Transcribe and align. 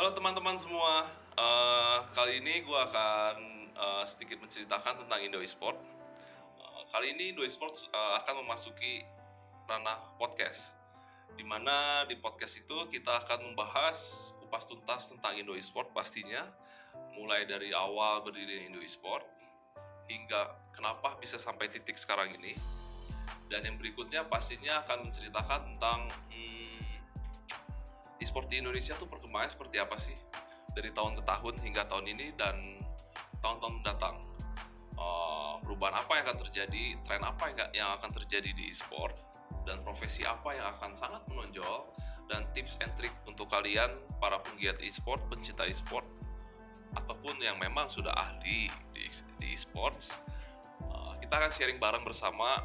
Halo 0.00 0.16
teman-teman 0.16 0.56
semua, 0.56 1.04
Eh, 1.36 1.98
kali 2.16 2.40
ini 2.40 2.64
gue 2.64 2.80
akan 2.88 3.36
eh, 3.68 4.04
sedikit 4.08 4.40
menceritakan 4.40 5.04
tentang 5.04 5.20
Indo 5.20 5.44
Esport. 5.44 5.76
Eh, 6.56 6.82
kali 6.88 7.12
ini 7.12 7.36
Indo 7.36 7.44
Esport 7.44 7.76
eh, 7.84 8.12
akan 8.16 8.40
memasuki 8.40 9.04
ranah 9.68 10.00
podcast, 10.16 10.72
di 11.36 11.44
mana 11.44 12.08
di 12.08 12.16
podcast 12.16 12.64
itu 12.64 12.88
kita 12.88 13.28
akan 13.28 13.52
membahas 13.52 14.32
kupas 14.40 14.64
tuntas 14.64 15.12
tentang 15.12 15.36
Indo 15.36 15.52
Esport 15.52 15.92
pastinya, 15.92 16.48
mulai 17.12 17.44
dari 17.44 17.68
awal 17.76 18.24
berdiri 18.24 18.72
Indo 18.72 18.80
Esport 18.80 19.28
hingga 20.08 20.72
kenapa 20.72 21.20
bisa 21.20 21.36
sampai 21.36 21.68
titik 21.68 22.00
sekarang 22.00 22.32
ini. 22.40 22.56
Dan 23.52 23.68
yang 23.68 23.76
berikutnya 23.76 24.24
pastinya 24.24 24.80
akan 24.80 25.12
menceritakan 25.12 25.76
tentang 25.76 26.08
hmm, 26.32 26.59
e-sport 28.20 28.46
di 28.52 28.60
Indonesia 28.60 28.94
tuh 28.94 29.08
perkembangannya 29.08 29.52
seperti 29.52 29.76
apa 29.80 29.96
sih 29.96 30.14
dari 30.76 30.94
tahun 30.94 31.18
ke 31.18 31.22
tahun 31.26 31.54
hingga 31.66 31.82
tahun 31.90 32.06
ini 32.14 32.26
dan 32.38 32.56
tahun-tahun 33.42 33.74
mendatang. 33.82 34.16
Uh, 35.00 35.56
perubahan 35.64 35.96
apa 35.96 36.12
yang 36.20 36.24
akan 36.28 36.38
terjadi, 36.44 36.84
tren 37.00 37.24
apa 37.24 37.48
yang, 37.48 37.58
yang 37.72 37.90
akan 37.96 38.10
terjadi 38.12 38.52
di 38.52 38.68
e-sport, 38.68 39.16
dan 39.64 39.80
profesi 39.80 40.28
apa 40.28 40.52
yang 40.52 40.68
akan 40.76 40.92
sangat 40.92 41.24
menonjol, 41.24 41.88
dan 42.28 42.44
tips 42.52 42.76
and 42.84 42.92
trick 43.00 43.10
untuk 43.24 43.48
kalian 43.48 43.88
para 44.20 44.36
penggiat 44.44 44.76
e-sport, 44.84 45.24
pencinta 45.32 45.64
e-sport, 45.64 46.04
ataupun 46.92 47.40
yang 47.40 47.56
memang 47.56 47.88
sudah 47.88 48.12
ahli 48.12 48.68
di, 48.92 49.08
di 49.40 49.56
e-sports. 49.56 50.20
Uh, 50.84 51.16
kita 51.16 51.32
akan 51.32 51.50
sharing 51.50 51.80
bareng 51.80 52.04
bersama 52.04 52.60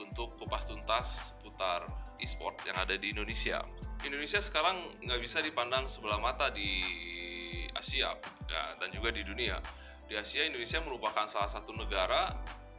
untuk 0.00 0.32
kupas 0.40 0.64
tuntas 0.64 1.36
seputar 1.36 1.84
e-sport 2.16 2.64
yang 2.64 2.80
ada 2.80 2.96
di 2.96 3.12
Indonesia. 3.12 3.60
Indonesia 4.04 4.36
sekarang 4.36 4.84
nggak 5.00 5.20
bisa 5.20 5.40
dipandang 5.40 5.88
sebelah 5.88 6.20
mata 6.20 6.52
di 6.52 6.84
Asia 7.72 8.12
ya, 8.46 8.62
dan 8.76 8.88
juga 8.92 9.08
di 9.10 9.24
dunia. 9.24 9.56
Di 10.04 10.14
Asia, 10.20 10.44
Indonesia 10.44 10.78
merupakan 10.84 11.24
salah 11.24 11.48
satu 11.48 11.72
negara 11.72 12.28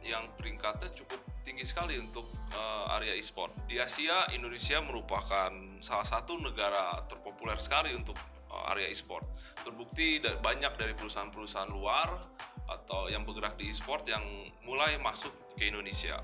yang 0.06 0.30
peringkatnya 0.38 0.86
cukup 0.94 1.18
tinggi 1.42 1.66
sekali 1.66 1.98
untuk 1.98 2.30
uh, 2.54 2.94
area 2.94 3.18
e-sport. 3.18 3.50
Di 3.66 3.82
Asia, 3.82 4.30
Indonesia 4.30 4.78
merupakan 4.78 5.50
salah 5.82 6.06
satu 6.06 6.38
negara 6.38 7.02
terpopuler 7.10 7.58
sekali 7.58 7.90
untuk 7.90 8.14
uh, 8.54 8.70
area 8.70 8.86
e-sport. 8.86 9.26
Terbukti 9.66 10.22
dari, 10.22 10.38
banyak 10.38 10.78
dari 10.78 10.94
perusahaan-perusahaan 10.94 11.70
luar 11.74 12.22
atau 12.70 13.10
yang 13.10 13.26
bergerak 13.26 13.58
di 13.58 13.66
e-sport 13.66 14.06
yang 14.06 14.22
mulai 14.62 14.94
masuk 15.02 15.34
ke 15.58 15.66
Indonesia. 15.74 16.22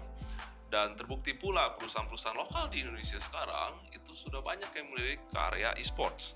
Dan 0.73 0.97
terbukti 0.97 1.37
pula 1.37 1.77
perusahaan-perusahaan 1.77 2.33
lokal 2.33 2.73
di 2.73 2.81
Indonesia 2.81 3.21
sekarang 3.21 3.93
itu 3.93 4.17
sudah 4.17 4.41
banyak 4.41 4.73
yang 4.73 4.89
melirik 4.89 5.21
ke 5.29 5.37
area 5.37 5.77
e-sports. 5.77 6.33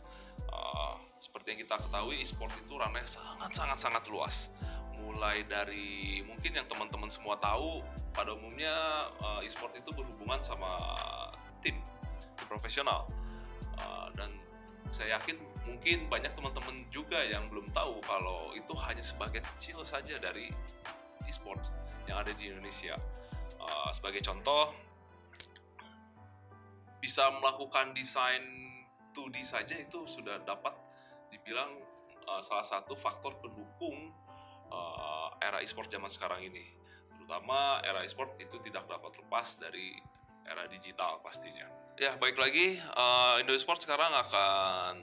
Uh, 0.52 0.92
seperti 1.16 1.56
yang 1.56 1.60
kita 1.64 1.80
ketahui 1.80 2.20
e-sport 2.20 2.52
itu 2.60 2.76
ranahnya 2.76 3.08
sangat-sangat-sangat 3.08 4.04
luas. 4.12 4.52
Mulai 5.00 5.48
dari 5.48 6.20
mungkin 6.28 6.52
yang 6.52 6.68
teman-teman 6.68 7.08
semua 7.08 7.40
tahu 7.40 7.80
pada 8.12 8.36
umumnya 8.36 9.08
uh, 9.24 9.40
e-sport 9.40 9.72
itu 9.72 9.88
berhubungan 9.96 10.44
sama 10.44 10.76
tim, 11.64 11.80
tim 12.36 12.44
profesional. 12.44 13.08
Uh, 13.80 14.12
dan 14.20 14.36
saya 14.92 15.16
yakin 15.16 15.40
mungkin 15.64 16.12
banyak 16.12 16.36
teman-teman 16.36 16.84
juga 16.92 17.24
yang 17.24 17.48
belum 17.48 17.72
tahu 17.72 18.04
kalau 18.04 18.52
itu 18.52 18.76
hanya 18.84 19.00
sebagian 19.00 19.48
kecil 19.56 19.80
saja 19.80 20.20
dari 20.20 20.52
e-sport 21.24 21.72
yang 22.04 22.20
ada 22.20 22.36
di 22.36 22.52
Indonesia. 22.52 23.00
Uh, 23.66 23.90
sebagai 23.90 24.22
contoh, 24.22 24.70
bisa 27.02 27.26
melakukan 27.34 27.90
desain 27.92 28.42
2D 29.10 29.42
saja 29.42 29.74
itu 29.74 30.06
sudah 30.06 30.42
dapat 30.42 30.74
dibilang 31.30 31.78
uh, 32.26 32.42
salah 32.42 32.66
satu 32.66 32.94
faktor 32.94 33.38
pendukung 33.42 34.14
uh, 34.70 35.30
era 35.42 35.62
e-sport 35.62 35.90
zaman 35.90 36.10
sekarang 36.10 36.46
ini. 36.46 36.66
Terutama 37.14 37.82
era 37.82 38.06
e-sport 38.06 38.38
itu 38.38 38.58
tidak 38.62 38.86
dapat 38.86 39.18
lepas 39.18 39.58
dari 39.58 39.98
era 40.46 40.66
digital 40.70 41.18
pastinya. 41.22 41.66
Ya, 41.96 42.14
baik 42.20 42.36
lagi 42.36 42.76
uh, 42.92 43.40
Indo 43.40 43.56
Esport 43.56 43.80
sekarang 43.80 44.12
akan 44.12 44.94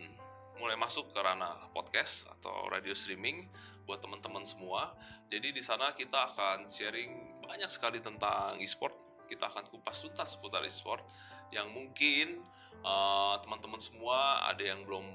mulai 0.62 0.78
masuk 0.78 1.12
ke 1.12 1.20
ranah 1.20 1.68
podcast 1.74 2.30
atau 2.40 2.70
radio 2.70 2.94
streaming 2.94 3.50
buat 3.84 4.00
teman-teman 4.00 4.46
semua. 4.48 4.96
Jadi 5.28 5.52
di 5.52 5.60
sana 5.60 5.92
kita 5.98 6.30
akan 6.32 6.70
sharing 6.70 7.33
banyak 7.44 7.70
sekali 7.70 8.00
tentang 8.00 8.58
e-sport. 8.64 8.96
Kita 9.28 9.52
akan 9.52 9.68
kupas 9.72 10.00
tuntas 10.04 10.36
seputar 10.36 10.64
e-sport 10.64 11.04
yang 11.52 11.70
mungkin 11.70 12.42
uh, 12.82 13.38
teman-teman 13.44 13.80
semua 13.80 14.48
ada 14.48 14.64
yang 14.64 14.82
belum 14.88 15.06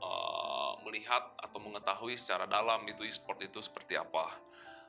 uh, 0.00 0.72
melihat 0.88 1.30
atau 1.38 1.58
mengetahui 1.62 2.16
secara 2.16 2.48
dalam 2.48 2.82
itu 2.88 3.04
e-sport 3.04 3.40
itu 3.44 3.60
seperti 3.60 3.94
apa. 3.94 4.32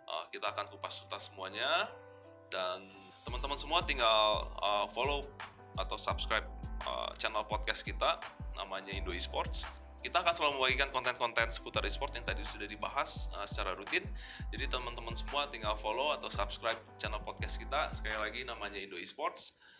Uh, 0.08 0.26
kita 0.34 0.50
akan 0.52 0.68
kupas 0.72 1.04
tuntas 1.06 1.30
semuanya 1.32 1.88
dan 2.52 2.84
teman-teman 3.24 3.60
semua 3.60 3.80
tinggal 3.86 4.50
uh, 4.60 4.86
follow 4.92 5.24
atau 5.80 5.96
subscribe 5.96 6.44
uh, 6.84 7.12
channel 7.16 7.48
podcast 7.48 7.86
kita 7.86 8.20
namanya 8.60 8.92
Indo 8.92 9.16
Esports. 9.16 9.81
Kita 10.02 10.26
akan 10.26 10.34
selalu 10.34 10.52
membagikan 10.58 10.90
konten-konten 10.90 11.54
seputar 11.54 11.86
e-sport 11.86 12.18
yang 12.18 12.26
tadi 12.26 12.42
sudah 12.42 12.66
dibahas 12.66 13.30
uh, 13.38 13.46
secara 13.46 13.78
rutin. 13.78 14.02
Jadi 14.50 14.66
teman-teman 14.66 15.14
semua 15.14 15.46
tinggal 15.54 15.78
follow 15.78 16.10
atau 16.10 16.26
subscribe 16.26 16.82
channel 16.98 17.22
podcast 17.22 17.62
kita. 17.62 17.94
Sekali 17.94 18.18
lagi 18.18 18.42
namanya 18.42 18.82
Indo 18.82 18.98
Esports. 18.98 19.54